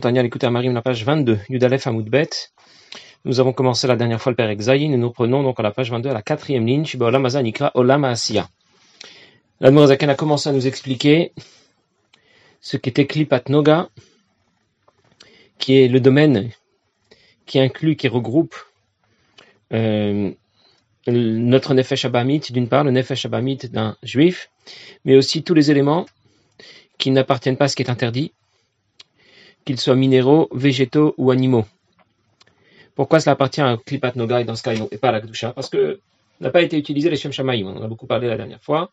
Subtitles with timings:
[0.00, 2.30] Tania à Marie, la page 22, Yudalef Amoudbet.
[3.24, 5.70] Nous avons commencé la dernière fois le Père Exaïn et nous prenons donc à la
[5.70, 8.48] page 22 à la quatrième ligne, Shiba Olam Nikra Olam Asiya.
[9.60, 11.32] A commencé à nous expliquer
[12.60, 13.88] ce qu'était Klipat Noga,
[15.58, 16.50] qui est le domaine
[17.46, 18.54] qui inclut, qui regroupe
[19.72, 20.30] euh,
[21.06, 24.50] notre Nefesh Abamit, d'une part, le Nefesh Abamit d'un juif,
[25.04, 26.06] mais aussi tous les éléments
[26.98, 28.32] qui n'appartiennent pas à ce qui est interdit,
[29.68, 31.66] qu'ils soient minéraux, végétaux ou animaux.
[32.94, 35.20] Pourquoi cela appartient à Klipat Noga et dans ce cas et pas à la
[35.52, 36.00] Parce que
[36.40, 38.92] n'a pas été utilisé les Shem Shamaim, on en a beaucoup parlé la dernière fois.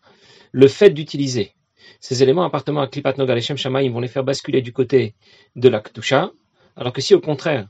[0.51, 1.53] Le fait d'utiliser
[2.01, 5.13] ces éléments appartenant à Klipat Noga, les Shem Shamaim vont les faire basculer du côté
[5.55, 6.33] de la Kedusha,
[6.75, 7.69] alors que si au contraire,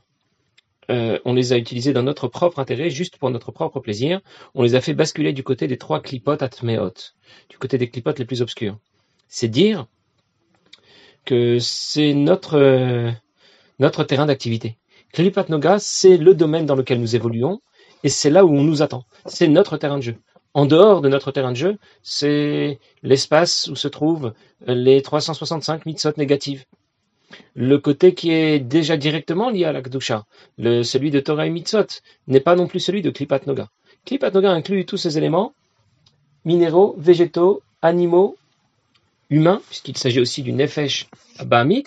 [0.90, 4.20] euh, on les a utilisés dans notre propre intérêt, juste pour notre propre plaisir,
[4.56, 6.94] on les a fait basculer du côté des trois klipot atmeot,
[7.50, 8.76] du côté des clipotes les plus obscurs.
[9.28, 9.86] C'est dire
[11.26, 13.10] que c'est notre, euh,
[13.78, 14.78] notre terrain d'activité.
[15.12, 17.60] Klipat Noga, c'est le domaine dans lequel nous évoluons
[18.02, 19.04] et c'est là où on nous attend.
[19.26, 20.16] C'est notre terrain de jeu.
[20.54, 24.32] En dehors de notre terrain de jeu, c'est l'espace où se trouvent
[24.66, 26.64] les 365 mitzvot négatives.
[27.54, 29.82] Le côté qui est déjà directement lié à la
[30.82, 31.64] celui de Torah et
[32.26, 33.68] n'est pas non plus celui de Klipat Noga.
[34.06, 35.52] Klipat Noga inclut tous ces éléments,
[36.44, 38.36] minéraux, végétaux, animaux,
[39.30, 41.08] humains, puisqu'il s'agit aussi du Nefesh
[41.44, 41.84] Bahamit,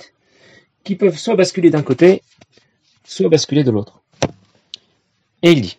[0.84, 2.22] qui peuvent soit basculer d'un côté,
[3.04, 4.02] soit basculer de l'autre.
[5.42, 5.78] Et il dit,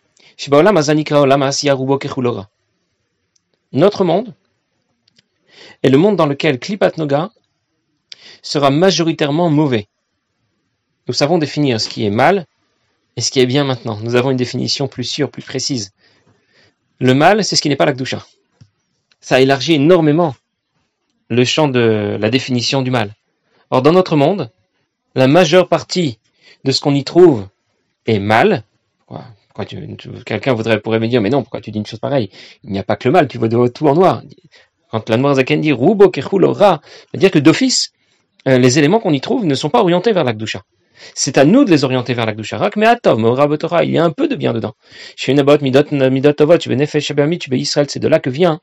[3.73, 4.35] notre monde
[5.83, 7.31] est le monde dans lequel Klipat Noga
[8.43, 9.89] sera majoritairement mauvais.
[11.09, 12.47] Nous savons définir ce qui est mal
[13.17, 13.99] et ce qui est bien maintenant.
[14.01, 15.93] Nous avons une définition plus sûre, plus précise.
[16.99, 18.27] Le mal, c'est ce qui n'est pas la Kdusha.
[19.21, 20.35] Ça élargit énormément
[21.31, 23.15] le champ de la définition du mal.
[23.71, 24.51] Or, dans notre monde,
[25.15, 26.19] la majeure partie
[26.65, 27.49] de ce qu'on y trouve
[28.07, 28.65] est mal.
[30.27, 32.31] Quelqu'un voudrait pourrait me dire, mais non, pourquoi tu dis une chose pareille?
[32.65, 34.23] Il n'y a pas que le mal, tu vois tout en noir.
[34.91, 36.11] Quand la Noire Zaken dit Rubo
[36.53, 36.81] Ra,
[37.13, 37.93] veut dire que d'office,
[38.49, 40.63] euh, les éléments qu'on y trouve ne sont pas orientés vers l'Akdusha.
[41.15, 42.59] C'est à nous de les orienter vers l'Akdusha.
[42.59, 43.37] Rak mais Atom,
[43.83, 44.75] il y a un peu de bien dedans.
[45.17, 48.61] Chez Midot, Midot Tovot, tu Nefesh tu Israël, c'est de là que vient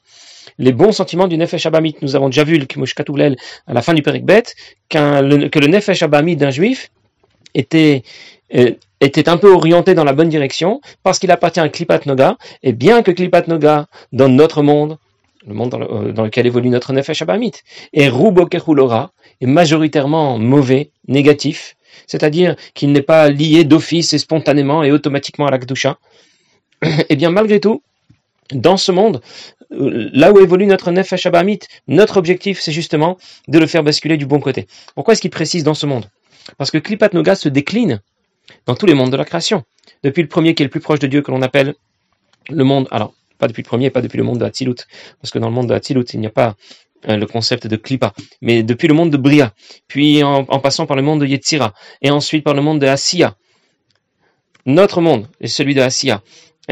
[0.59, 1.96] les bons sentiments du Nefesh Abamit.
[2.02, 3.36] Nous avons déjà vu le
[3.68, 4.44] à la fin du Perikbet,
[4.94, 6.90] le, que le Nefesh Abamit d'un juif
[7.53, 8.03] était,
[8.56, 8.72] euh,
[9.02, 12.74] était un peu orienté dans la bonne direction parce qu'il appartient à Klipat Noga, et
[12.74, 14.98] bien que Klipat Noga, dans notre monde,
[15.46, 17.54] le monde dans, euh, lequel évolue notre Nefesh Abamit,
[17.94, 18.48] et Rubo
[19.40, 25.52] est majoritairement mauvais, négatif, c'est-à-dire qu'il n'est pas lié d'office et spontanément et automatiquement à
[25.52, 25.58] la
[26.84, 27.81] et eh bien malgré tout,
[28.52, 29.22] dans ce monde,
[29.72, 34.18] euh, là où évolue notre Nefesh Abamit, notre objectif, c'est justement de le faire basculer
[34.18, 34.68] du bon côté.
[34.96, 36.09] Pourquoi est-ce qu'il précise dans ce monde?
[36.57, 38.00] Parce que Klipat Noga se décline
[38.66, 39.63] dans tous les mondes de la création.
[40.03, 41.75] Depuis le premier qui est le plus proche de Dieu, que l'on appelle
[42.50, 44.88] le monde, alors, pas depuis le premier, pas depuis le monde de Hatzilut,
[45.22, 46.56] parce que dans le monde de Hatzilut, il n'y a pas
[47.16, 49.53] le concept de Klipa, mais depuis le monde de Bria,
[49.88, 53.35] puis en, passant par le monde de Yetzira, et ensuite par le monde de Asiya.
[54.66, 56.22] Notre monde celui de Asiya,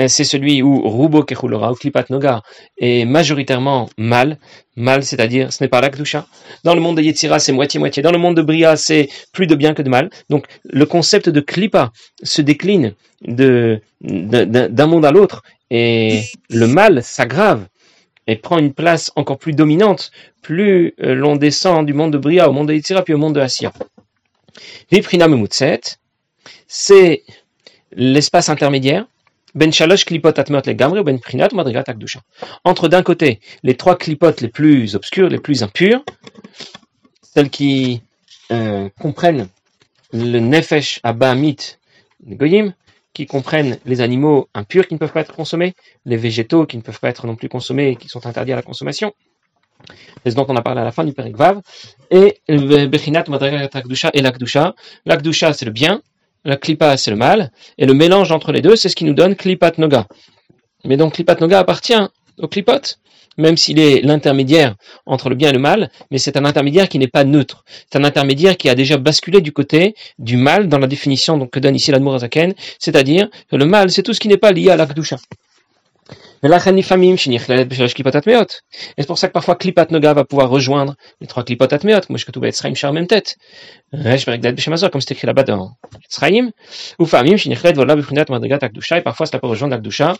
[0.07, 2.41] c'est celui où Rubo Kechulora ou Klipat Noga
[2.78, 4.40] est majoritairement mal,
[4.75, 6.28] mal, c'est-à-dire ce n'est pas l'Akdusha.
[6.66, 8.03] Dans le monde de Yetzira, c'est moitié-moitié.
[8.03, 10.09] Dans le monde de Bria, c'est plus de bien que de mal.
[10.29, 17.02] Donc le concept de Klipa se décline de, d'un monde à l'autre et le mal
[17.02, 17.66] s'aggrave
[18.28, 22.50] et prend une place encore plus dominante, plus euh, l'on descend du monde de Bria
[22.50, 23.72] au monde de Yetzira puis au monde de Asya.
[24.91, 25.81] Viprina Memutset,
[26.68, 27.24] c'est
[27.91, 29.06] l'espace intermédiaire
[29.56, 32.19] ben shalosh klipot le gamri ben prinat madrigat akdusha.
[32.66, 36.03] Entre d'un côté les trois clipotes les plus obscures, les plus impures,
[37.22, 38.02] celles qui
[38.52, 39.47] euh, comprennent
[40.12, 41.78] le nefesh abamit
[42.25, 42.74] goyim,
[43.16, 45.74] qui comprennent les animaux impurs qui ne peuvent pas être consommés,
[46.06, 48.58] les végétaux qui ne peuvent pas être non plus consommés et qui sont interdits à
[48.58, 49.14] la consommation.
[50.24, 51.62] C'est ce dont on a parlé à la fin du Pérec Vav.
[52.12, 52.42] Et.
[55.06, 56.02] L'Akdusha, c'est le bien,
[56.44, 59.14] la klipa c'est le mal, et le mélange entre les deux, c'est ce qui nous
[59.14, 60.08] donne klipat noga.
[60.84, 61.94] Mais donc klipat noga appartient
[62.40, 62.97] au klipot,
[63.37, 66.99] même s'il est l'intermédiaire entre le bien et le mal, mais c'est un intermédiaire qui
[66.99, 67.66] n'est pas neutre.
[67.91, 71.59] C'est un intermédiaire qui a déjà basculé du côté du mal dans la définition que
[71.59, 74.78] donne ici l'Admorazaken, c'est-à-dire que le mal, c'est tout ce qui n'est pas lié à
[74.78, 75.17] l'akdusha.
[76.46, 77.40] Et
[78.97, 82.56] c'est pour ça que parfois Klipat Noga va pouvoir rejoindre les trois Klipat Atmeot, être
[82.56, 83.38] Sraim Shar même tête.
[83.92, 85.72] Comme c'est écrit là-bas dans
[86.08, 86.52] Sraim.
[87.00, 90.16] Ou Famim, Shinichlet, Vola, Bifrinat, Madrigat, Akdusha, et parfois cela peut rejoindre Akdusha.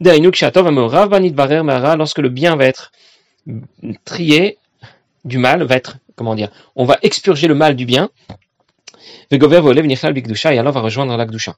[0.00, 2.90] Dainuk, Shatov, Amorav, Banit, Barer, Mara, lorsque le bien va être
[4.04, 4.58] trié
[5.24, 8.10] du mal, va être, comment dire, on va expurger le mal du bien.
[9.30, 11.54] Vegover volev nichal bikdusha et alors va rejoindre la kdusha.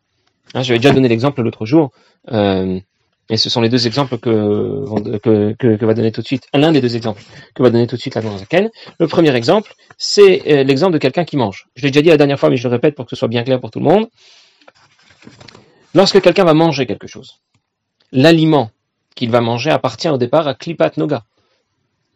[0.54, 1.90] Hein, J'avais déjà donné l'exemple l'autre jour,
[2.32, 2.78] euh,
[3.28, 6.96] et ce sont les deux exemples que, va donner tout de suite, l'un des deux
[6.96, 7.22] exemples
[7.54, 8.70] que va donner tout de suite la Zaken.
[8.98, 11.68] Le premier exemple, c'est euh, l'exemple de quelqu'un qui mange.
[11.76, 13.28] Je l'ai déjà dit la dernière fois, mais je le répète pour que ce soit
[13.28, 14.08] bien clair pour tout le monde.
[15.94, 17.40] Lorsque quelqu'un va manger quelque chose,
[18.10, 18.70] l'aliment
[19.14, 21.24] qu'il va manger appartient au départ à Klipat Noga.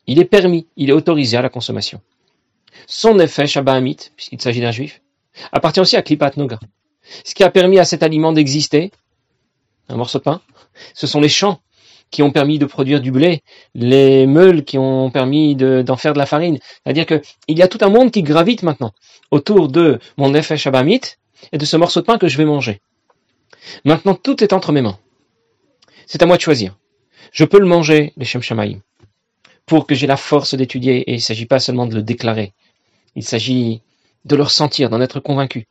[0.07, 2.01] Il est permis, il est autorisé à la consommation.
[2.87, 5.03] Son effet Shabbahamit, puisqu'il s'agit d'un juif,
[5.53, 6.59] appartient aussi à Klipat Noga.
[7.25, 8.91] Ce qui a permis à cet aliment d'exister,
[9.89, 10.41] un morceau de pain,
[10.95, 11.61] ce sont les champs
[12.11, 13.43] qui ont permis de produire du blé,
[13.75, 16.59] les meules qui ont permis d'en faire de la farine.
[16.85, 18.93] C'est-à-dire qu'il y a tout un monde qui gravite maintenant
[19.31, 21.01] autour de mon effet Shabbahamit
[21.53, 22.81] et de ce morceau de pain que je vais manger.
[23.85, 24.99] Maintenant, tout est entre mes mains.
[26.07, 26.77] C'est à moi de choisir.
[27.33, 28.79] Je peux le manger, les Shem Shamaim,
[29.67, 32.53] pour que j'ai la force d'étudier, et il ne s'agit pas seulement de le déclarer,
[33.17, 33.83] il s'agit
[34.25, 35.67] de le ressentir, d'en être convaincu.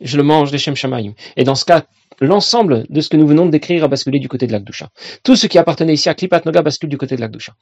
[0.00, 1.12] Je le mange, les Shem Shamaim.
[1.36, 1.84] Et dans ce cas,
[2.20, 4.88] l'ensemble de ce que nous venons de décrire a basculé du côté de l'Akdusha.
[5.22, 7.54] Tout ce qui appartenait ici à Klipat Noga bascule du côté de l'Akdusha.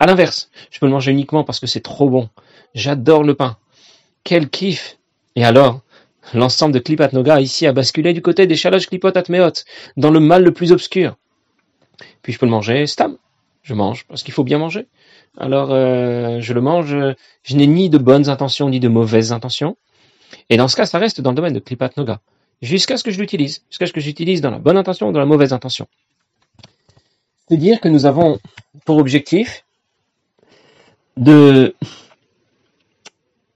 [0.00, 2.28] À l'inverse, je peux le manger uniquement parce que c'est trop bon.
[2.74, 3.56] J'adore le pain.
[4.24, 4.98] Quel kiff
[5.36, 5.80] Et alors,
[6.34, 9.52] l'ensemble de Klipat Noga ici a basculé du côté des Shalosh Klipot Atmeot,
[9.96, 11.16] dans le mal le plus obscur.
[12.22, 13.16] Puis je peux le manger stam.
[13.62, 14.86] Je mange parce qu'il faut bien manger.
[15.36, 16.96] Alors euh, je le mange.
[17.42, 19.76] Je n'ai ni de bonnes intentions ni de mauvaises intentions.
[20.50, 22.20] Et dans ce cas, ça reste dans le domaine de Klipat Noga.
[22.62, 23.62] Jusqu'à ce que je l'utilise.
[23.70, 25.86] Jusqu'à ce que j'utilise dans la bonne intention ou dans la mauvaise intention.
[27.46, 28.38] C'est-à-dire que nous avons
[28.84, 29.64] pour objectif
[31.16, 31.74] de,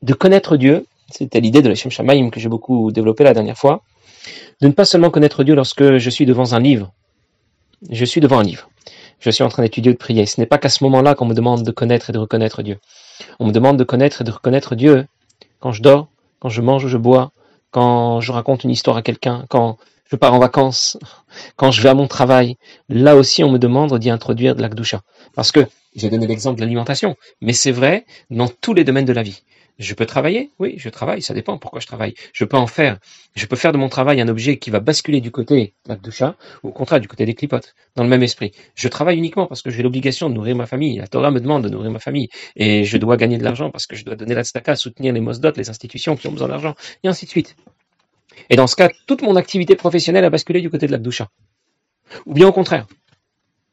[0.03, 0.87] de connaître Dieu.
[1.11, 3.83] C'était l'idée de la Shem que j'ai beaucoup développé la dernière fois.
[4.61, 6.93] De ne pas seulement connaître Dieu lorsque je suis devant un livre
[7.91, 8.69] je suis devant un livre.
[9.21, 10.27] Je suis en train d'étudier ou de prier.
[10.27, 12.79] Ce n'est pas qu'à ce moment-là qu'on me demande de connaître et de reconnaître Dieu.
[13.39, 15.07] On me demande de connaître et de reconnaître Dieu
[15.61, 16.09] quand je dors,
[16.43, 17.31] quand je mange ou je bois,
[17.71, 19.79] quand je raconte une histoire à quelqu'un, quand
[20.11, 20.99] je pars en vacances,
[21.57, 22.57] quand je vais à mon travail.
[22.89, 25.03] Là aussi, on me demande d'y introduire de l'akdusha.
[25.37, 25.61] Parce que,
[25.95, 29.45] j'ai donné l'exemple de l'alimentation, mais c'est vrai dans tous les domaines de la vie.
[29.79, 30.51] Je peux travailler?
[30.59, 32.15] Oui, je travaille, ça dépend pourquoi je travaille.
[32.33, 32.99] Je peux en faire,
[33.35, 36.37] je peux faire de mon travail un objet qui va basculer du côté de chat,
[36.63, 38.53] ou au contraire du côté des clipotes, dans le même esprit.
[38.75, 40.99] Je travaille uniquement parce que j'ai l'obligation de nourrir ma famille.
[40.99, 42.29] La Torah me demande de nourrir ma famille.
[42.57, 44.45] Et je dois gagner de l'argent parce que je dois donner la
[44.77, 47.57] soutenir les mosdot, les institutions qui ont besoin d'argent, et ainsi de suite.
[48.51, 50.99] Et dans ce cas, toute mon activité professionnelle a basculé du côté de la
[52.27, 52.87] Ou bien au contraire,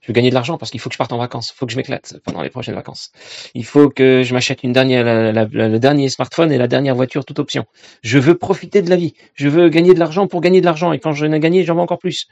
[0.09, 1.71] veux gagner de l'argent parce qu'il faut que je parte en vacances, il faut que
[1.71, 3.11] je m'éclate pendant les prochaines vacances.
[3.53, 5.03] Il faut que je m'achète une dernière,
[5.33, 7.65] le dernier smartphone et la dernière voiture, toute option.
[8.03, 9.13] Je veux profiter de la vie.
[9.35, 10.91] Je veux gagner de l'argent pour gagner de l'argent.
[10.91, 12.27] Et quand je n'ai gagné, j'en veux encore plus.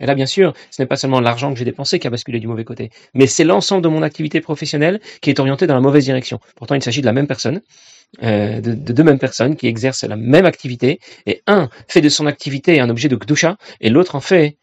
[0.00, 2.40] Et là, bien sûr, ce n'est pas seulement l'argent que j'ai dépensé qui a basculé
[2.40, 5.80] du mauvais côté, mais c'est l'ensemble de mon activité professionnelle qui est orientée dans la
[5.80, 6.40] mauvaise direction.
[6.56, 7.60] Pourtant, il s'agit de la même personne,
[8.22, 12.26] euh, de, deux mêmes personnes qui exercent la même activité, et un fait de son
[12.26, 14.56] activité un objet de kdusha, et l'autre en fait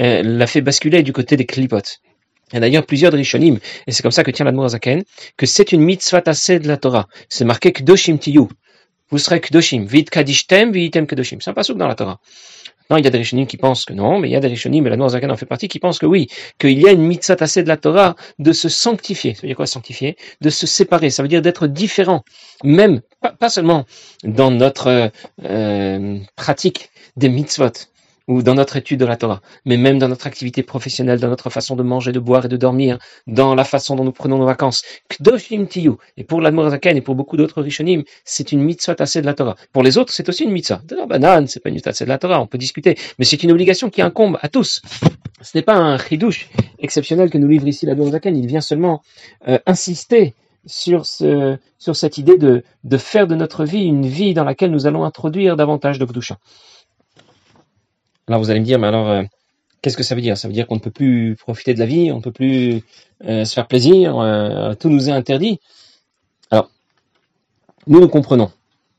[0.00, 2.00] euh, l'a fait basculer du côté des clipotes.
[2.50, 5.04] Il y a d'ailleurs plusieurs drishonim, et c'est comme ça que tient l'Admour Zaken,
[5.36, 7.08] que c'est une mitzvah tassée de la Torah.
[7.28, 8.48] C'est marqué Kdoshim Tiyu.
[9.10, 9.86] Vous serez Kdoshim.
[9.86, 11.40] Vid Kadishtem, Vitem Kdoshim.
[11.40, 12.20] C'est un passage dans la Torah.
[12.90, 14.48] Non, il y a des Rishonim qui pensent que non, mais il y a des
[14.48, 16.28] Rishonim, et la Zaken en fait partie, qui pensent que oui,
[16.58, 19.34] qu'il y a une mitzvah tassée de la Torah de se sanctifier.
[19.34, 20.16] Ça veut dire quoi sanctifier?
[20.40, 21.10] De se séparer.
[21.10, 22.24] Ça veut dire d'être différent.
[22.64, 23.02] Même,
[23.38, 23.84] pas, seulement
[24.24, 25.10] dans notre
[25.44, 27.72] euh, pratique des mitzvot,
[28.28, 31.50] ou dans notre étude de la Torah, mais même dans notre activité professionnelle, dans notre
[31.50, 34.44] façon de manger, de boire et de dormir, dans la façon dont nous prenons nos
[34.44, 34.82] vacances.
[35.10, 35.94] Kdoshim tiyu.
[36.16, 39.56] Et pour l'Admorazaken et pour beaucoup d'autres Rishonim, c'est une mitzvah tassée de la Torah.
[39.72, 40.80] Pour les autres, c'est aussi une mitzvah.
[40.86, 43.42] De la banane, c'est pas une mitzvah de la Torah, on peut discuter, mais c'est
[43.42, 44.82] une obligation qui incombe à tous.
[45.40, 49.02] Ce n'est pas un chidouche exceptionnel que nous livre ici l'Admorazaken, il vient seulement
[49.48, 50.34] euh, insister
[50.66, 54.70] sur, ce, sur cette idée de, de faire de notre vie une vie dans laquelle
[54.70, 56.38] nous allons introduire davantage de Kdusha.
[58.28, 59.22] Alors vous allez me dire, mais alors, euh,
[59.80, 60.36] qu'est-ce que ça veut dire?
[60.36, 62.82] Ça veut dire qu'on ne peut plus profiter de la vie, on ne peut plus
[63.24, 65.60] euh, se faire plaisir, euh, tout nous est interdit.
[66.50, 66.70] Alors,
[67.86, 68.50] nous nous comprenons.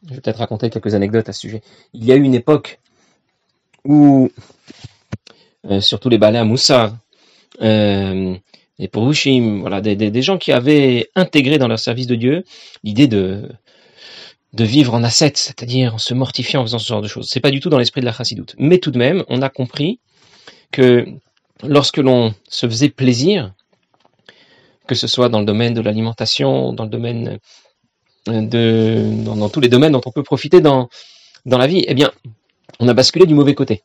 [0.08, 1.62] Je vais peut-être raconter quelques anecdotes à ce sujet.
[1.94, 2.80] Il y a eu une époque
[3.86, 4.32] où,
[5.80, 6.96] surtout les balais à Moussard,
[7.60, 12.46] les Porushim, voilà, des, des, gens qui avaient intégré dans leur service de Dieu
[12.84, 13.50] l'idée de
[14.54, 17.28] de vivre en ascète, c'est-à-dire en se mortifiant en faisant ce genre de choses.
[17.30, 18.56] C'est pas du tout dans l'esprit de la chassidoute.
[18.58, 20.00] Mais tout de même, on a compris
[20.72, 21.06] que
[21.64, 23.54] lorsque l'on se faisait plaisir,
[24.88, 27.38] que ce soit dans le domaine de l'alimentation, dans le domaine
[28.26, 30.90] de, dans, tous les domaines dont on peut profiter dans,
[31.46, 32.12] la vie, eh bien,
[32.80, 33.84] on a basculé du mauvais côté.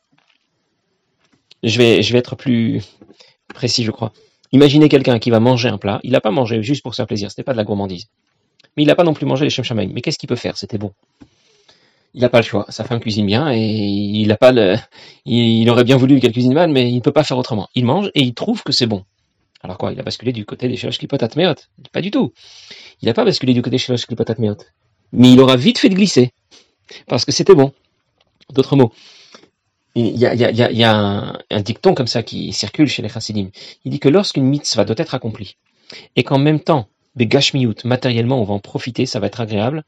[1.62, 2.82] Je vais, je vais être plus
[3.54, 4.12] précis, je crois.
[4.52, 7.06] Imaginez quelqu'un qui va manger un plat, il n'a pas mangé juste pour se faire
[7.06, 8.08] plaisir, ce n'est pas de la gourmandise
[8.76, 10.56] mais il n'a pas non plus mangé les Shem Mais qu'est-ce qu'il peut faire?
[10.56, 10.92] C'était bon.
[12.14, 12.66] il n'a pas le choix.
[12.68, 14.76] Sa femme cuisine bien et il a pas le,
[15.24, 17.68] il, aurait bien voulu qu'elle cuisine mal, mais il ne peut pas faire autrement.
[17.74, 19.04] Il mange et il trouve que c'est bon.
[19.62, 19.92] Alors quoi?
[19.92, 22.32] Il a basculé du côté des Shalosh Klipotat Meot Pas du tout.
[23.00, 24.58] Il n'a pas basculé du côté des Shalosh Klipotat Meot.
[25.12, 26.32] Mais il aura vite fait de glisser.
[27.06, 27.72] Parce que c'était bon.
[28.52, 28.92] D'autres mots.
[29.94, 33.50] Il y a, a un, dicton comme ça qui circule chez les chassidim.
[33.84, 35.56] Il dit que lorsqu'une mitzvah doit être accomplie,
[36.16, 39.84] et qu'en même temps, begashmiut, matériellement, on va en profiter, ça va être agréable,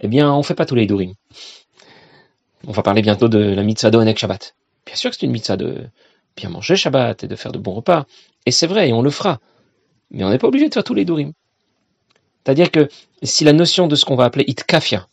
[0.00, 1.14] eh bien, on fait pas tous les dourim.
[2.66, 4.54] On va parler bientôt de la mitzvah de Shabbat.
[4.86, 5.86] Bien sûr que c'est une mitzvah de
[6.36, 8.06] bien manger Shabbat et de faire de bons repas.
[8.46, 9.40] Et c'est vrai, et on le fera.
[10.10, 11.32] Mais on n'est pas obligé de faire tous les dourim.
[12.44, 12.88] C'est-à-dire que
[13.22, 15.06] si la notion de ce qu'on va appeler itkafia,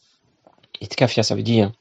[0.81, 1.71] itkafia ça veut dire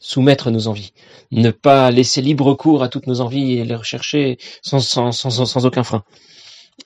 [0.00, 0.92] soumettre nos envies,
[1.30, 6.04] ne pas laisser libre cours à toutes nos envies et les rechercher sans aucun frein.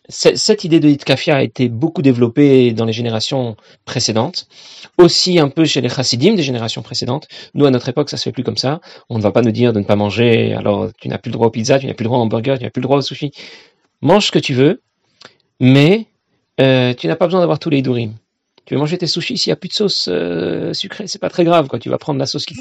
[0.08, 4.48] Cette idée de Hitkafia a été beaucoup développée dans les générations précédentes,
[4.98, 7.28] aussi un peu chez les chassidim des générations précédentes.
[7.54, 8.80] Nous, à notre époque, ça se fait plus comme ça.
[9.08, 11.34] On ne va pas nous dire de ne pas manger, alors tu n'as plus le
[11.34, 12.98] droit au pizza, tu n'as plus le droit au hamburger, tu n'as plus le droit
[12.98, 13.30] au sushi.
[14.00, 14.80] Mange ce que tu veux,
[15.60, 16.06] mais
[16.60, 18.14] euh, tu n'as pas besoin d'avoir tous les dourim.
[18.64, 21.30] Tu veux manger tes sushis, s'il n'y a plus de sauce euh, sucrée, c'est pas
[21.30, 21.68] très grave.
[21.80, 22.56] Tu vas prendre la sauce qui,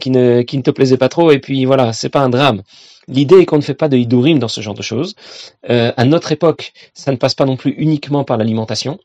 [0.00, 2.62] qui, ne, qui ne te plaisait pas trop, et puis voilà, c'est pas un drame.
[3.08, 5.14] L'idée est qu'on ne fait pas de hidurim dans ce genre de choses.
[5.70, 8.98] Euh, à notre époque, ça ne passe pas non plus uniquement par l'alimentation.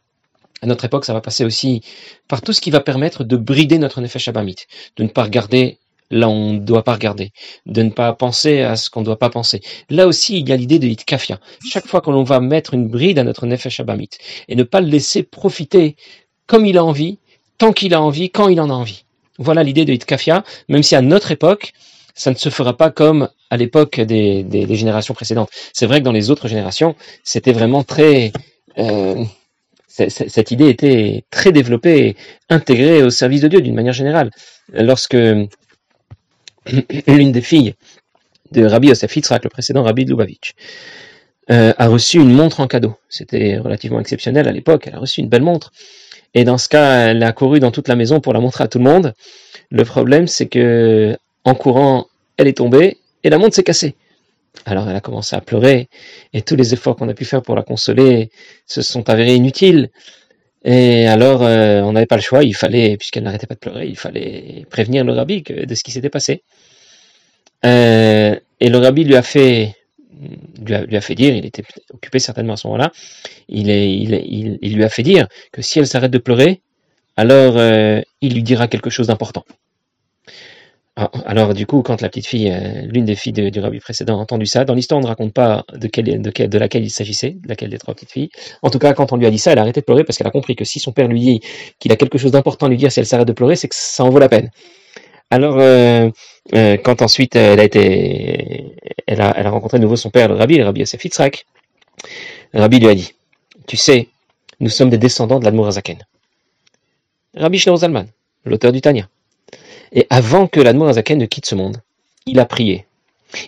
[0.61, 1.81] À notre époque, ça va passer aussi
[2.27, 4.55] par tout ce qui va permettre de brider notre nefesh abamit,
[4.97, 5.79] de ne pas regarder
[6.09, 7.31] là où on ne doit pas regarder,
[7.65, 9.61] de ne pas penser à ce qu'on ne doit pas penser.
[9.89, 11.39] Là aussi, il y a l'idée de hitkafia.
[11.67, 14.09] Chaque fois que l'on va mettre une bride à notre nefesh abamit
[14.47, 15.95] et ne pas le laisser profiter
[16.45, 17.19] comme il a envie,
[17.57, 19.05] tant qu'il a envie, quand il en a envie.
[19.39, 21.73] Voilà l'idée de hitkafia, même si à notre époque,
[22.13, 25.49] ça ne se fera pas comme à l'époque des, des, générations précédentes.
[25.73, 28.31] C'est vrai que dans les autres générations, c'était vraiment très...
[28.77, 29.23] Euh,
[29.87, 32.15] cette idée était très développée et
[32.49, 34.31] intégrée au service de Dieu d'une manière générale.
[34.73, 35.49] Lorsque l'une
[37.31, 37.75] des filles
[38.51, 40.53] de Rabbi Yosef Yitzhak, le précédent Rabbi de Lubavitch,
[41.51, 42.95] euh, a reçu une montre en cadeau.
[43.07, 44.87] C'était relativement exceptionnel à l'époque.
[44.87, 45.71] Elle a reçu une belle montre.
[46.33, 48.67] Et dans ce cas, elle a couru dans toute la maison pour la montrer à
[48.67, 49.13] tout le monde.
[49.69, 51.15] Le problème, c'est que
[51.45, 52.07] en courant,
[52.37, 53.95] elle est tombée et la montre s'est cassée.
[54.65, 55.89] Alors elle a commencé à pleurer
[56.33, 58.29] et tous les efforts qu'on a pu faire pour la consoler
[58.67, 59.89] se sont avérés inutiles.
[60.63, 63.87] Et alors euh, on n'avait pas le choix, il fallait, puisqu'elle n'arrêtait pas de pleurer,
[63.87, 66.43] il fallait prévenir le rabbi de ce qui s'était passé.
[67.65, 69.75] Euh, et le rabbi lui a fait
[70.65, 72.91] lui a, fait dire, il était occupé certainement à ce moment-là,
[73.49, 76.61] il, il, il, lui a fait dire que si elle s'arrête de pleurer,
[77.17, 79.43] alors euh, il lui dira quelque chose d'important.
[80.95, 84.19] Ah, alors, du coup, quand la petite fille, euh, l'une des filles du rabbi précédent
[84.19, 86.91] a entendu ça, dans l'histoire on ne raconte pas de, quelle, de, de laquelle il
[86.91, 88.29] s'agissait, laquelle des trois petites filles.
[88.61, 90.19] En tout cas, quand on lui a dit ça, elle a arrêté de pleurer parce
[90.19, 91.41] qu'elle a compris que si son père lui dit
[91.79, 93.75] qu'il a quelque chose d'important à lui dire si elle s'arrête de pleurer, c'est que
[93.75, 94.51] ça en vaut la peine.
[95.31, 96.11] Alors, euh,
[96.53, 98.75] euh, quand ensuite elle a été,
[99.07, 101.03] elle a, rencontré de nouveau son père, le rabbi, le rabbi Yosef
[102.53, 103.15] le rabbi lui a dit,
[103.65, 104.09] tu sais,
[104.59, 105.97] nous sommes des descendants de l'Admour Azaken.
[107.35, 108.05] Rabbi Shlomo Zalman,
[108.45, 109.09] l'auteur du Tanya.
[109.93, 111.81] Et avant que l'Admour Azaken ne quitte ce monde,
[112.25, 112.85] il a prié.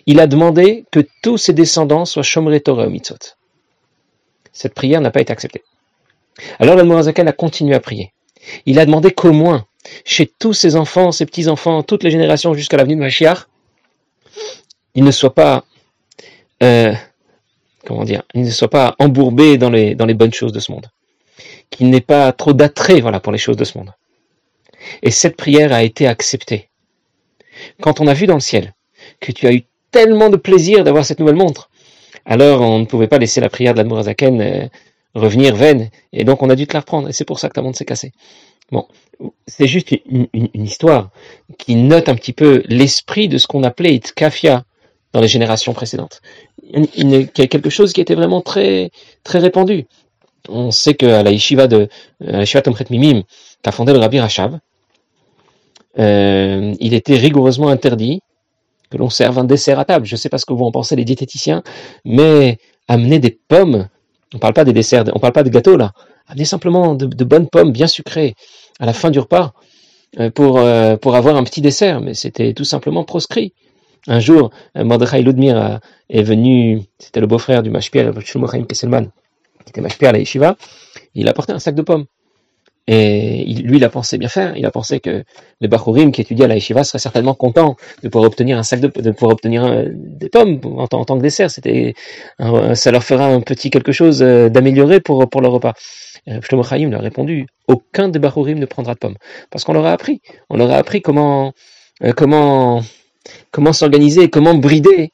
[0.06, 3.34] Il a demandé que tous ses descendants soient Shomre Torah Mitzvot.
[4.52, 5.62] Cette prière n'a pas été acceptée.
[6.58, 8.12] Alors l'Admour Azaken a continué à prier.
[8.64, 9.66] Il a demandé qu'au moins,
[10.04, 13.46] chez tous ses enfants, ses petits-enfants, toutes les générations jusqu'à l'avenue de Mashiach,
[14.94, 15.64] il ne soit pas,
[16.62, 16.92] euh,
[17.84, 20.72] comment dire, il ne soit pas embourbé dans les, dans les bonnes choses de ce
[20.72, 20.86] monde.
[21.70, 23.92] Qu'il n'ait pas trop d'attrait, voilà, pour les choses de ce monde.
[25.02, 26.68] Et cette prière a été acceptée.
[27.80, 28.74] Quand on a vu dans le ciel
[29.20, 31.70] que tu as eu tellement de plaisir d'avoir cette nouvelle montre,
[32.24, 34.66] alors on ne pouvait pas laisser la prière de l'Admorazaken euh,
[35.14, 37.54] revenir vaine, et donc on a dû te la reprendre, et c'est pour ça que
[37.54, 38.12] ta montre s'est cassée.
[38.72, 38.86] Bon,
[39.46, 41.10] c'est juste une, histoire
[41.56, 44.64] qui note un petit peu l'esprit de ce qu'on appelait Itkafia
[45.12, 46.20] dans les générations précédentes.
[46.96, 48.90] Il, quelque chose qui était vraiment très,
[49.22, 49.86] très répandu.
[50.48, 51.88] On sait qu'à la yeshiva de,
[52.20, 53.22] à la yeshiva Tomchet Mimim,
[53.62, 54.58] qu'a fondé le Rabbi Rachav,
[55.98, 58.20] euh, il était rigoureusement interdit
[58.90, 60.06] que l'on serve un dessert à table.
[60.06, 61.62] Je ne sais pas ce que vous en pensez les diététiciens,
[62.04, 63.88] mais amener des pommes,
[64.34, 65.92] on parle pas des desserts, on parle pas de gâteaux là,
[66.28, 68.34] amener simplement de, bonnes pommes bien sucrées
[68.78, 69.54] à la fin du repas
[70.20, 73.52] euh, pour, euh, pour avoir un petit dessert, mais c'était tout simplement proscrit.
[74.08, 79.10] Un jour, Mordechai Ludmir est venu, c'était le beau-frère du Mashpia, Shlomo Kesselman,
[79.64, 80.56] qui était Mashpia à la Yeshiva,
[81.16, 82.04] il a apporté un sac de pommes.
[82.88, 84.56] Et lui, il a pensé bien faire.
[84.56, 85.24] Il a pensé que
[85.60, 88.80] les Bachurim qui étudiaient à la Yeshiva seraient certainement contents de pouvoir obtenir un sac
[88.80, 91.50] de, de pouvoir obtenir euh, des pommes en, tant que dessert.
[91.50, 91.94] C'était,
[92.74, 95.74] ça leur fera un petit quelque chose euh, d'améliorer pour, pour leur repas.
[96.42, 99.16] Shlomo Chaim lui a répondu, aucun des Bachurim ne prendra de pommes.
[99.50, 100.20] Parce qu'on leur a appris.
[100.50, 101.52] On leur a appris comment,
[102.02, 102.82] euh, comment,
[103.50, 105.12] comment s'organiser, comment brider,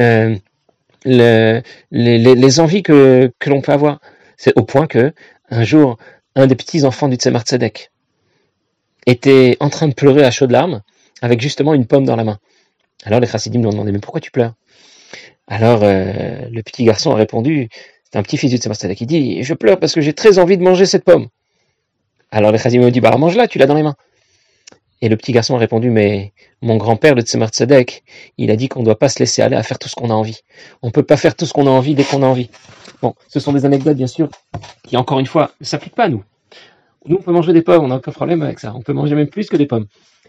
[0.00, 0.36] euh,
[1.04, 1.60] le,
[1.90, 4.00] les, les, envies que, que l'on peut avoir.
[4.36, 5.12] C'est au point que,
[5.50, 5.98] un jour,
[6.38, 7.90] un des petits enfants du Tzemar Tzedek
[9.06, 10.82] était en train de pleurer à chaudes larmes
[11.20, 12.38] avec justement une pomme dans la main.
[13.04, 14.54] Alors les chassidim lui ont demandé mais pourquoi tu pleures?
[15.48, 17.68] Alors euh, le petit garçon a répondu,
[18.04, 20.38] c'est un petit fils du Tzemar Tzedek, il dit je pleure parce que j'ai très
[20.38, 21.26] envie de manger cette pomme.
[22.30, 23.96] Alors les chassidim lui ont dit bah mange-la, tu l'as dans les mains.
[25.00, 28.04] Et le petit garçon a répondu mais mon grand-père le Tzemar Tzedek,
[28.36, 30.10] il a dit qu'on ne doit pas se laisser aller à faire tout ce qu'on
[30.10, 30.42] a envie.
[30.82, 32.48] On ne peut pas faire tout ce qu'on a envie dès qu'on a envie.
[33.02, 34.28] Bon, ce sont des anecdotes, bien sûr,
[34.84, 36.24] qui, encore une fois, ne s'appliquent pas à nous.
[37.06, 38.72] Nous, on peut manger des pommes, on n'a aucun problème avec ça.
[38.74, 39.86] On peut manger même plus que des pommes.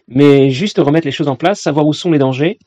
[0.08, 2.58] Mais juste remettre les choses en place, savoir où sont les dangers.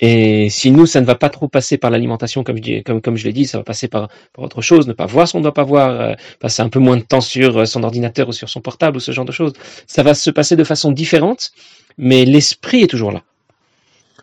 [0.00, 3.24] Et si nous, ça ne va pas trop passer par l'alimentation, comme je, comme, je
[3.24, 5.44] l'ai dit, ça va passer par, par autre chose, ne pas voir ce qu'on ne
[5.44, 8.32] doit pas voir, euh, passer un peu moins de temps sur euh, son ordinateur ou
[8.32, 9.52] sur son portable ou ce genre de choses.
[9.86, 11.52] Ça va se passer de façon différente,
[11.96, 13.22] mais l'esprit est toujours là.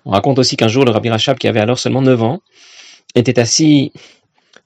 [0.05, 2.41] On raconte aussi qu'un jour, le Rabbi Rachab, qui avait alors seulement 9 ans,
[3.15, 3.93] était assis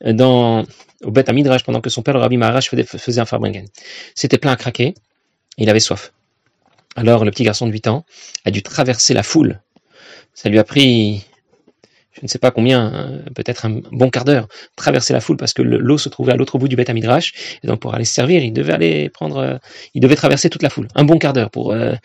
[0.04, 0.64] dans,
[1.04, 3.66] au Beth Midrash pendant que son père, le Rabbi Maharash, faisait un farbringen.
[4.16, 4.94] C'était plein à craquer,
[5.58, 6.12] il avait soif.
[6.96, 8.06] Alors le petit garçon de 8 ans
[8.46, 9.60] a dû traverser la foule.
[10.34, 11.26] Ça lui a pris,
[12.14, 15.62] je ne sais pas combien, peut-être un bon quart d'heure, traverser la foule parce que
[15.62, 17.34] l'eau se trouvait à l'autre bout du Beth Midrash.
[17.64, 19.60] Et donc pour aller se servir, il devait aller prendre,
[19.94, 21.96] il devait traverser toute la foule, un bon quart d'heure pour euh,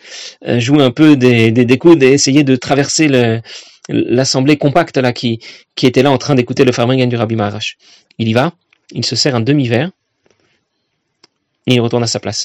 [0.58, 3.40] jouer un peu des, des, et essayer de traverser le,
[3.90, 5.40] l'assemblée compacte là qui,
[5.82, 7.76] était là en train d'écouter le farmingen du Rabbi Maharash.
[8.18, 8.52] Il y va,
[8.92, 9.90] il se sert un demi-verre
[11.66, 12.44] et il retourne à sa place.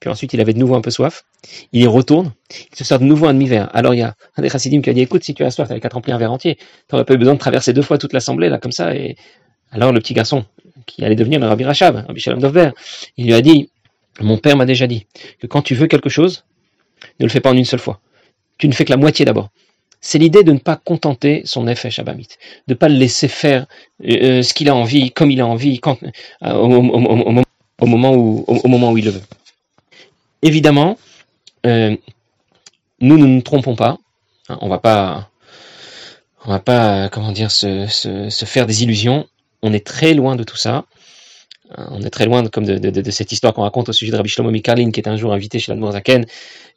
[0.00, 1.24] Puis ensuite, il avait de nouveau un peu soif.
[1.72, 2.32] Il y retourne,
[2.70, 3.68] il se sert de nouveau un demi-verre.
[3.74, 5.68] Alors il y a un des chassidim qui a dit Écoute, si tu as soif,
[5.68, 6.58] t'avais qu'à remplir un verre entier.
[6.86, 8.94] T'aurais pas eu besoin de traverser deux fois toute l'assemblée là comme ça.
[8.94, 9.16] Et
[9.72, 10.44] alors le petit garçon,
[10.86, 12.70] qui allait devenir le Rabbi Rachab, Rabbi Shalom Dovber,
[13.16, 13.70] il lui a dit
[14.20, 15.06] Mon père m'a déjà dit
[15.40, 16.44] que quand tu veux quelque chose,
[17.18, 18.00] ne le fais pas en une seule fois.
[18.56, 19.50] Tu ne fais que la moitié d'abord
[20.00, 22.28] c'est l'idée de ne pas contenter son effet Shabamit,
[22.66, 23.66] de ne pas le laisser faire
[24.04, 25.98] euh, ce qu'il a envie, comme il a envie, quand,
[26.44, 26.68] euh, au,
[27.86, 29.22] moment où, au, moment où il le veut.
[30.42, 30.98] Évidemment,
[31.66, 31.96] euh,
[33.00, 33.98] nous ne nous trompons pas.
[34.48, 35.30] Hein, on va pas,
[36.44, 39.26] on va pas, comment dire, se, faire des illusions.
[39.62, 40.84] On est très loin de tout ça.
[41.76, 44.16] On est très loin, comme de, de, de cette histoire qu'on raconte au sujet de
[44.16, 46.24] Rabbi Shlomo Mikarlin, qui est un jour invité chez la Zaken,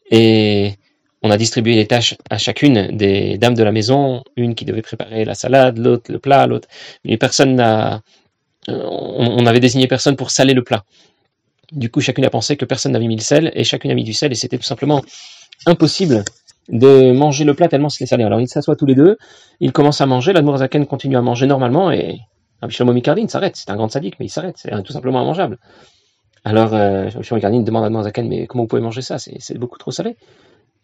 [0.10, 0.74] et
[1.22, 4.82] on a distribué les tâches à chacune des dames de la maison, une qui devait
[4.82, 6.68] préparer la salade, l'autre le plat, l'autre.
[7.06, 8.02] Mais personne n'a,
[8.70, 10.84] euh, on n'avait désigné personne pour saler le plat.
[11.72, 14.04] Du coup, chacune a pensé que personne n'avait mis le sel et chacune a mis
[14.04, 15.02] du sel et c'était tout simplement
[15.66, 16.24] impossible
[16.70, 18.24] de manger le plat tellement c'était salé.
[18.24, 19.18] Alors ils s'assoient tous les deux,
[19.60, 22.20] ils commencent à manger, la Zaken continue à manger normalement et
[22.62, 23.56] Abishlomo Mikardin s'arrête.
[23.56, 24.56] C'est un grand sadique, mais il s'arrête.
[24.58, 25.58] C'est tout simplement immangeable.
[26.44, 29.18] Alors, euh, Mikardin demande à Zaken, mais comment vous pouvez manger ça?
[29.18, 30.16] C'est beaucoup trop salé.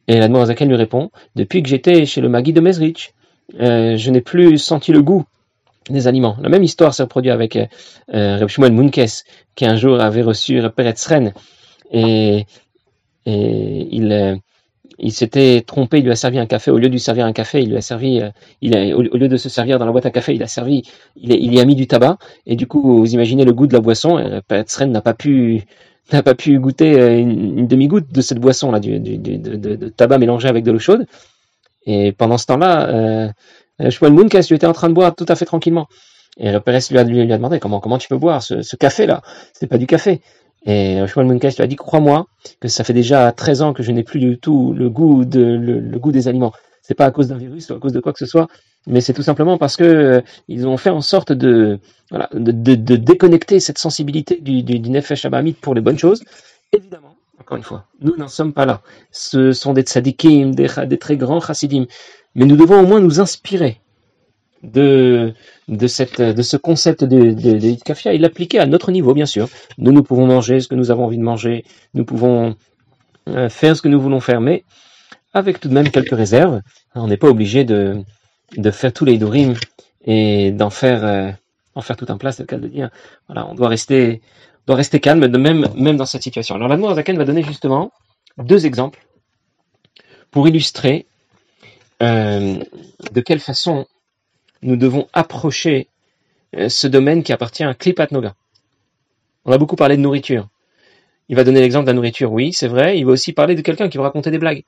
[0.07, 3.13] Et la Zaken lui répond Depuis que j'étais chez le Magui de Mezrich,
[3.59, 5.25] euh, je n'ai plus senti le goût
[5.89, 6.37] des aliments.
[6.41, 7.65] La même histoire s'est reproduite avec euh,
[8.13, 9.23] euh Reb Shmuel Munkes,
[9.55, 11.31] qui un jour avait reçu Peretz Ren,
[11.91, 12.45] et,
[13.25, 14.35] et il, euh,
[14.99, 17.31] il s'était trompé, il lui a servi un café, au lieu de lui servir un
[17.31, 20.35] café, il lui a servi, au, lieu de se servir dans la boîte à café,
[20.35, 20.83] il a servi,
[21.15, 23.73] il, il y a mis du tabac, et du coup, vous imaginez le goût de
[23.73, 25.63] la boisson, Peretz Ren n'a pas pu
[26.13, 30.47] n'a pas pu goûter euh, une, demi-goutte de cette boisson là, du, de, tabac mélangé
[30.47, 31.05] avec de l'eau chaude.
[31.85, 35.35] Et pendant ce temps-là, euh, Shmuel Mooncast lui était en train de boire tout à
[35.35, 35.87] fait tranquillement?
[36.39, 39.21] Et Pérez lui a, demandé comment tu peux boire ce, ce café là
[39.53, 40.21] C'est pas du café.
[40.65, 41.75] Et Shmuel Mooncast lui a dit?
[41.75, 42.27] Crois-moi
[42.59, 45.41] que ça fait déjà 13 ans que je n'ai plus du tout le goût de
[45.41, 46.53] le goût des aliments
[46.87, 48.47] c'est pas à cause d'un virus ou à cause de quoi que ce soit,
[48.87, 52.51] mais c'est tout simplement parce que euh, ils ont fait en sorte de, voilà, de,
[52.51, 55.27] de, déconnecter cette sensibilité du, du, du Nefesh
[55.61, 56.23] pour les bonnes choses.
[56.71, 58.81] Évidemment, encore une fois, nous n'en sommes pas là.
[59.11, 61.85] Ce sont des tzadikim, des, très grands chassidim,
[62.33, 63.81] mais nous devons au moins nous inspirer
[64.63, 65.33] de,
[65.67, 69.25] de, cette, de ce concept de, de, de kafia et l'appliquer à notre niveau, bien
[69.25, 69.49] sûr.
[69.77, 72.55] Nous, nous pouvons manger ce que nous avons envie de manger, nous pouvons
[73.27, 74.63] euh, faire ce que nous voulons faire, mais
[75.33, 76.61] avec tout de même quelques réserves.
[76.95, 78.03] On n'est pas obligé de,
[78.55, 79.55] de faire tous les dourim
[80.05, 81.31] et d'en faire, euh,
[81.75, 82.89] en faire tout un plat, c'est le cas de dire.
[83.27, 84.21] Voilà, on doit rester,
[85.01, 86.55] calme, même dans cette situation.
[86.55, 87.91] Alors, la Zaken va donner justement
[88.37, 89.05] deux exemples
[90.31, 91.07] pour illustrer
[92.01, 92.59] euh,
[93.11, 93.85] de quelle façon
[94.61, 95.87] nous devons approcher
[96.55, 98.35] euh, ce domaine qui appartient à Klipat Noga.
[99.45, 100.47] On a beaucoup parlé de nourriture.
[101.29, 102.97] il va donner l'exemple de la nourriture, oui, c'est vrai.
[102.97, 104.63] Il va aussi parler de quelqu'un qui va raconter des blagues.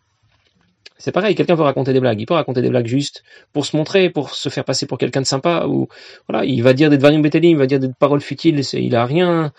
[1.00, 2.20] C'est pareil, quelqu'un veut raconter des blagues.
[2.20, 5.22] Il peut raconter des blagues juste pour se montrer, pour se faire passer pour quelqu'un
[5.22, 5.88] de sympa, ou
[6.28, 9.54] voilà, il va dire des betelim, il va dire des paroles futiles, il a rien,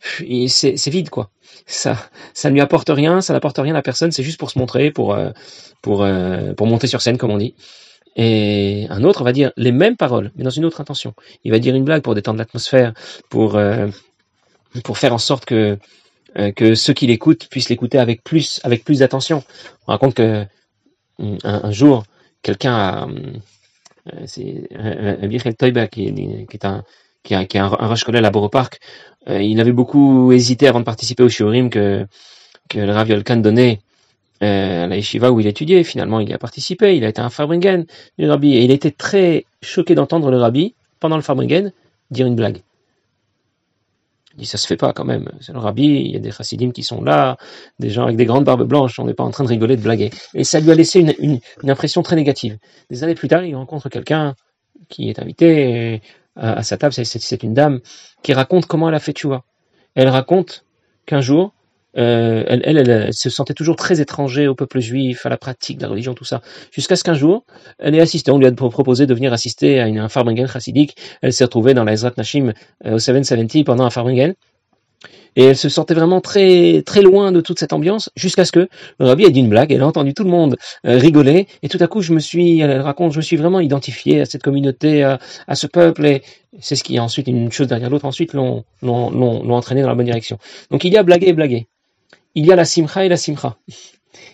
[0.00, 1.30] c'est vide quoi.
[1.64, 1.96] Ça,
[2.34, 4.90] ça ne lui apporte rien, ça n'apporte rien à personne, c'est juste pour se montrer,
[4.90, 5.30] pour euh,
[5.80, 7.54] pour euh, pour monter sur scène comme on dit.
[8.16, 11.14] Et un autre va dire les mêmes paroles, mais dans une autre intention.
[11.44, 12.92] Il va dire une blague pour détendre l'atmosphère,
[13.30, 13.88] pour euh,
[14.84, 15.78] pour faire en sorte que
[16.56, 19.42] que ceux qui l'écoutent puissent l'écouter avec plus avec plus d'attention.
[19.86, 20.46] On raconte que
[21.18, 22.04] un, jour,
[22.42, 23.08] quelqu'un a,
[24.12, 24.68] euh, c'est
[25.22, 26.84] Michael Toiba qui, est un
[27.22, 28.80] qui a, qui a un, un à Borough Park,
[29.28, 32.06] euh, il avait beaucoup hésité avant de participer au shiurim que
[32.68, 33.80] que le Rav Yolkan donnait
[34.42, 35.84] euh, à la yeshiva où il étudiait.
[35.84, 36.96] Finalement, il y a participé.
[36.96, 37.86] Il a été un Farbringen
[38.18, 41.72] du Rabbi et il était très choqué d'entendre le Rabbi pendant le Farbringen
[42.10, 42.62] dire une blague.
[44.34, 45.30] Il dit ça se fait pas quand même.
[45.40, 47.36] C'est le rabbi, il y a des chassidim qui sont là,
[47.78, 49.82] des gens avec des grandes barbes blanches, on n'est pas en train de rigoler, de
[49.82, 50.10] blaguer.
[50.34, 52.58] Et ça lui a laissé une, impression très négative.
[52.90, 54.34] Des années plus tard, il rencontre quelqu'un
[54.88, 56.00] qui est invité
[56.36, 57.80] à, sa table, c'est une dame
[58.22, 59.44] qui raconte comment elle a fait vois.
[59.94, 60.64] Elle raconte
[61.06, 61.52] qu'un jour,
[61.98, 65.82] euh, elle, elle, se sentait toujours très étranger au peuple juif, à la pratique de
[65.82, 66.40] la religion, tout ça.
[66.70, 67.44] Jusqu'à ce qu'un jour,
[67.78, 70.96] elle est assistée, on lui a proposé de venir assister à une, un Farbringen chassidique.
[71.20, 72.52] Elle s'est retrouvée dans la Ezrat Nashim
[72.86, 74.34] euh, au 770 pendant un Farbringen.
[75.34, 78.68] Et elle se sentait vraiment très très loin de toute cette ambiance, jusqu'à ce que
[78.98, 81.68] le rabbi ait dit une blague, elle a entendu tout le monde euh, rigoler, et
[81.70, 84.42] tout à coup je me suis, elle raconte, je me suis vraiment identifié à cette
[84.42, 85.18] communauté, à,
[85.54, 86.22] ce peuple, et
[86.60, 90.36] c'est ce qui ensuite, une chose derrière l'autre, ensuite l'ont entraîné dans la bonne direction.
[90.70, 91.66] Donc il y a blaguer et blaguer
[92.34, 93.56] il y a la simcha et la simcha.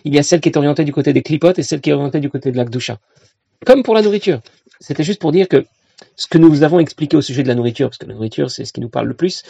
[0.03, 1.93] Il y a celle qui est orientée du côté des clipotes et celle qui est
[1.93, 2.99] orientée du côté de l'akdusha.
[3.65, 4.41] Comme pour la nourriture.
[4.79, 5.65] C'était juste pour dire que
[6.15, 8.65] ce que nous avons expliqué au sujet de la nourriture, parce que la nourriture, c'est
[8.65, 9.43] ce qui nous parle le plus,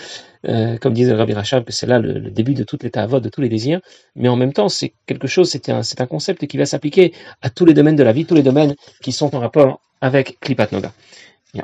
[0.48, 3.30] euh, comme disait Rabbi Rachab, que c'est là le, début de toute l'état vote, de
[3.30, 3.82] tous les désirs,
[4.16, 7.66] mais en même temps, c'est quelque chose, c'est un, concept qui va s'appliquer à tous
[7.66, 10.94] les domaines de la vie, tous les domaines qui sont en rapport avec Klipat Noga.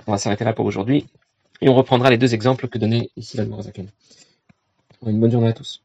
[0.08, 1.06] on va s'arrêter là pour aujourd'hui,
[1.62, 5.82] et on reprendra les deux exemples que donnait ici la Une bonne journée à tous.